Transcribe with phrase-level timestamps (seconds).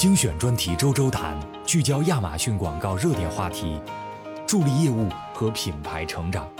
[0.00, 3.78] 精选专题周周谈，聚焦亚马逊广告热点话题，
[4.46, 6.50] 助力业务和品牌成长。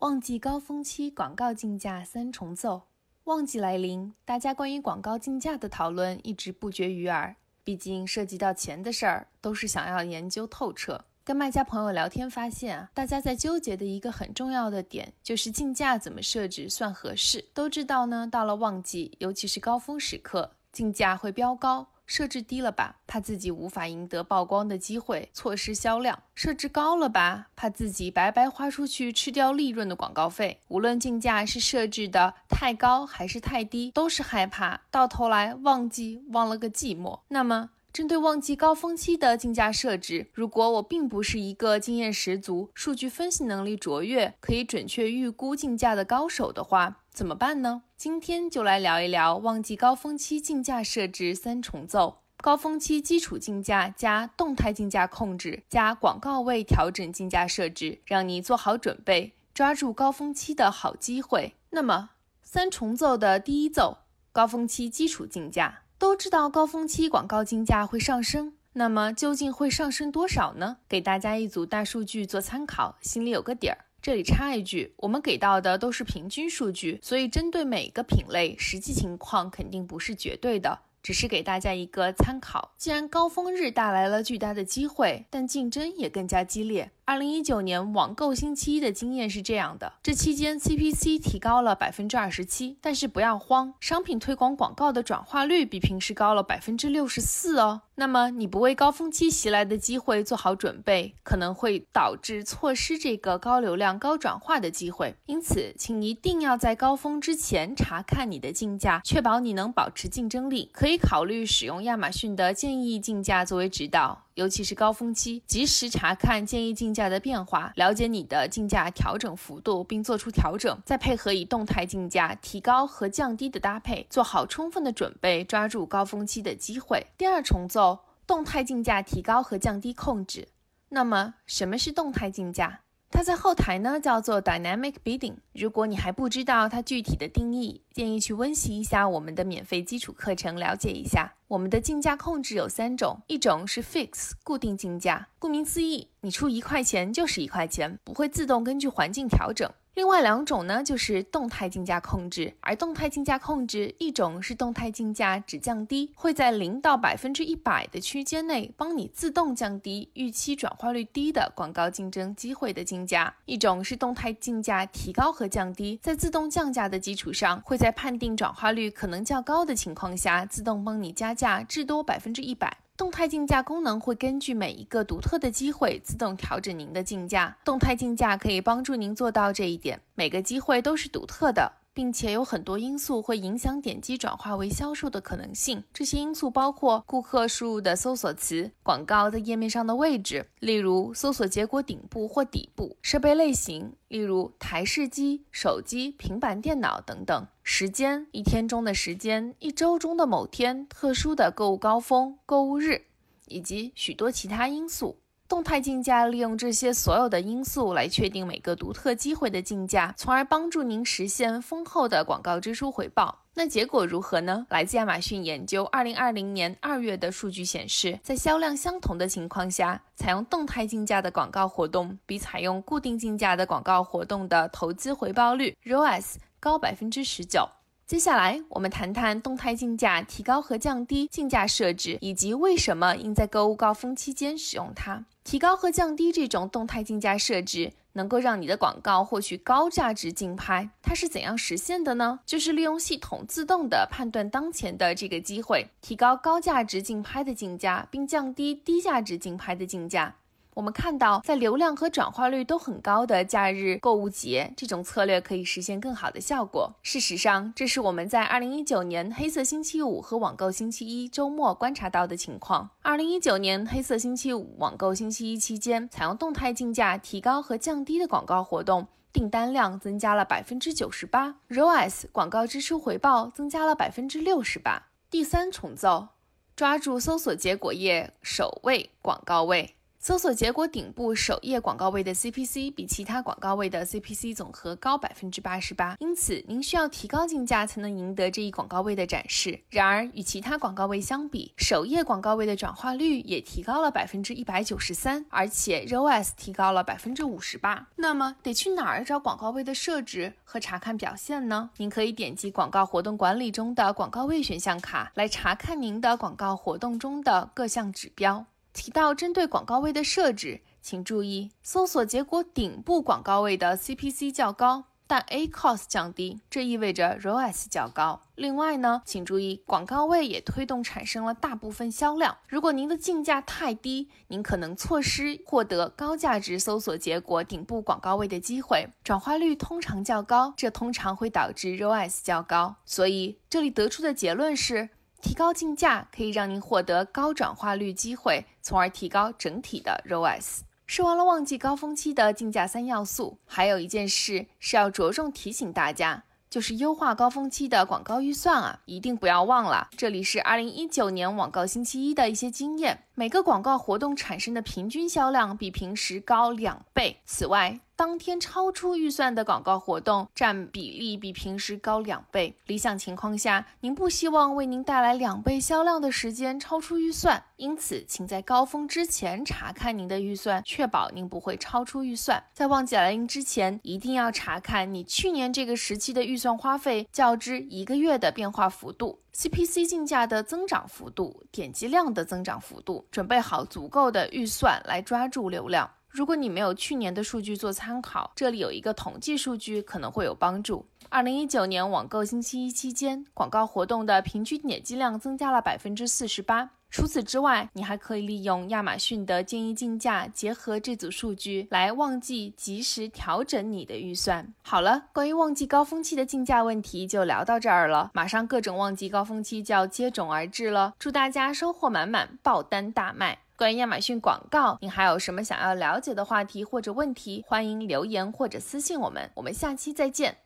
[0.00, 2.82] 旺季高峰期广告竞价三重奏，
[3.22, 7.36] 旺季来临，大家关于广告竞价的讨论一直不绝于耳。
[7.62, 11.04] 毕竟涉及到钱的事儿，都是想要研究透彻。
[11.28, 17.44] 跟卖家朋友聊天发现啊，大家在纠结的一个很重要的点，就是竞价怎么设置算合适。
[17.52, 21.88] 都知道呢，到了旺季，尤其是高峰时刻，竞价会飙高。
[22.06, 30.62] 设置低了吧，怕自己无法赢得曝光的机会，错失销量；设置高了吧，怕自己白白花出去吃掉利润的广告费。
[30.68, 37.20] 无论竞价是设置的太高还是太低，都是害怕到头来旺季忘了个寂寞。
[37.28, 47.82] 那么，针对旺季高峰期的竞价设置，如果我并不是一个经验十足、数据分析能力卓越、可以准确预估竞价的高手的话，怎么办呢？
[47.96, 61.54] 今天就来聊一聊旺季高峰期竞价设置三重奏：高峰期基础竞价加动态竞价控制加广告位调整竞价设置，让你做好准备，抓住高峰期的好机会。
[61.70, 62.10] 那么，
[62.44, 63.98] 三重奏的第一奏，
[64.30, 65.80] 高峰期基础竞价。
[65.98, 70.76] 都知道高峰期广告竞价会上升，那么究竟会上升多少呢？
[70.88, 73.76] 给大家一组大数据做参考，心里有个底儿。
[74.00, 80.78] 这里插一句，我们给到的都是平均数据，所以针对每个品类，实际情况肯定不是绝对的。
[81.00, 82.72] 只是给大家一个参考。
[82.76, 86.90] 既然高峰日带来了巨大的机会，但竞争也更加激烈。
[87.08, 97.80] 二零一九年网购星期一的经验是这样的：这期间 CPC 提高了百分之二十七，但是不要慌，商品推广广告的转化率比平时高了百分之六十四哦。
[97.94, 105.16] 那么你不为高峰期袭来的机会做好准备，可能会导致错失这个高流量、高转化的机会。
[105.24, 110.68] 因此，请一定要在高峰之前查看你的竞价，确保你能保持竞争力。
[110.74, 114.26] 可以考虑使用亚马逊的建议竞价作为指导。
[114.38, 127.04] 尤其是高峰期，及时查看建议竞价的变化，了解你的竞价调整幅度，并做出调整，再配合以动态竞价提高和降低的搭配，做好充分的准备，抓住高峰期的机会。
[127.18, 130.46] 第二重奏，动态竞价提高和降低控制。
[130.90, 132.82] 那么，什么是动态竞价？
[133.10, 135.36] 它在后台呢叫做 Dynamic Bidding。
[135.54, 141.34] 如果你还不知道它具体的定义，建议去温习一下我们的免费基础课程，了解一下。
[141.48, 149.70] 我们的竞价控制有三种，一种是 Fix 固定竞价，顾名思义，你出一块钱就是一块钱，不会自动根据环境调整。
[149.98, 152.54] 另外两种呢，就是动态竞价控制。
[152.60, 172.76] 而动态竞价控制，一种是动态竞价只降低，会在零到百分之一百的区间内帮你自动降低预期转化率低的广告竞争机会的竞价；一种是动态竞价提高和降低，在自动降价的基础上，会在判定转化率可能较高的情况下，自动帮你加价至多百分之一百。
[172.98, 177.56] 动态竞价功能会根据每一个独特的机会自动调整您的竞价。
[177.64, 180.00] 动态竞价可以帮助您做到这一点。
[180.16, 181.72] 每个机会都是独特的。
[181.98, 185.82] 并且有很多因素会影响点击转化为销售的可能性。
[185.92, 203.06] 这些因素包括顾客输入的搜索词、广告在页面上的位置，例如搜索结果顶部或底部；设备类型，例如台式机、手机、平板电脑等等；时间，一天中的时间，一周中的某天，特殊的购物高峰、购物日，
[203.48, 205.16] 以及许多其他因素。
[205.58, 213.36] 动态竞价利用这些所有的因素来确定每个独特机会的竞价，从而帮助您实现丰厚的广告支出回报。
[213.54, 214.64] 那结果如何呢？
[214.70, 227.68] 来自亚马逊研究二零二零年二月的数据显示，在销量相同的情况下，采用动态竞价的广告活动比采用固定竞价的广告活动的投资回报率 ROAS 高百分之十九。
[228.08, 235.26] 接下来，我们谈谈动态竞价提高和降低竞价设置，以及为什么应在购物高峰期间使用它。
[235.44, 240.88] 提高和降低这种动态竞价设置，能够让你的广告获取高价值竞拍。
[241.02, 242.40] 它是怎样实现的呢？
[242.46, 250.34] 就是利用系统自动的判断当前的这个机会，提高高价值竞拍的竞价，并降低低价值竞拍的竞价。
[250.78, 256.94] 我们看到，在流量和转化率都很高的假日购物节，这种策略可以实现更好的效果。
[257.02, 262.90] 事实上，这是我们在二零一九年黑色星期五和网购星期一周末观察到的情况。
[263.02, 275.08] 二零一九年黑色星期五、网购星期一期间，采用动态竞价提高和降低的广告活动，订单量增加了百分之九十八，ROAS 广告支出回报增加了百分之六十八。
[275.28, 276.28] 第三重奏，
[276.76, 279.96] 抓住搜索结果页首位广告位。
[280.20, 289.80] 搜索结果顶部首页广告位的 CPC 比其他广告位的 CPC 总和高百分之八十八，因此您需要提高竞价才能赢得这一广告位的展示。
[289.90, 298.08] 然而，与其他广告位相比，首页广告位的转化率也提高了百分之一百九十三，而且 ROAS 提高了百分之五十八。
[298.16, 301.90] 那么，得去哪儿找广告位的设置和查看表现呢？
[301.98, 308.66] 您可以点击广告活动管理中的广告位选项卡来查看您的广告活动中的各项指标。
[308.98, 318.40] 提到针对广告位的设置，请注意，搜索结果顶部广告位的 CPC 较高，但 A Cost 降低，这意味着 ROAS 较高。
[318.56, 322.58] 另外呢，请注意，广告位也推动产生了大部分销量。
[322.66, 329.08] 如果您的竞价太低，您可能错失获得高价值搜索结果顶部广告位的机会。
[329.22, 332.96] 转化率通常较高，这通常会导致 ROAS 较高。
[333.04, 335.10] 所以这里得出的结论是。
[335.40, 340.80] 提高竞价可以让您获得高转化率机会，从而提高整体的 ROAS。
[341.06, 350.08] 说完了旺季高峰期的竞价三要素，还有一件事是要着重提醒大家，就是优化高峰期的广告预算啊，一定不要忘了。
[350.16, 357.38] 这里是二零一九年网告星期一的一些经验，每个广告活动产生的平均销量比平时高两倍。
[357.44, 362.74] 此外，当天超出预算的广告活动占比例比平时高两倍。
[362.86, 372.60] 理想情况下，您不希望为您带来两倍销量的时间超出预算，因此，请在高峰之前查看您的预算，确保您不会超出预算。
[372.74, 386.08] 在旺季来临之前，一定要查看你去年这个时期的预算花费较之一个月的变化幅度、CPC 竞价的增长幅度、点击量的增长幅度，准备好足够的预算来抓住流量。
[386.28, 391.04] 如果你没有去年的数据做参考，这里有一个统计数据可能会有帮助。
[391.28, 396.88] 二零一九年网购星期一期间，广告活动的平均点击量增加了百分之四十八。
[397.10, 404.72] 除此之外，你还可以利用亚马逊的建议竞价，结合这组数据来旺季及时调整你的预算。
[404.82, 408.30] 好了，关于旺季高峰期的竞价问题就聊到这儿了。
[408.34, 413.58] 马上各种旺季高峰期就要接踵而至了，祝大家收获满满，爆单大卖！
[413.74, 417.64] 关于亚马逊广告，你还有什么想要了解的话题或者问题？
[417.66, 419.50] 欢迎留言或者私信我们。
[419.54, 420.58] 我们下期再见。